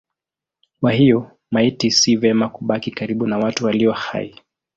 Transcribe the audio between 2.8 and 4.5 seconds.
karibu na watu walio hai.